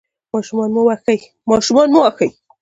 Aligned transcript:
ماشومان 0.33 0.69
مه 0.75 0.81
وهئ. 2.05 2.29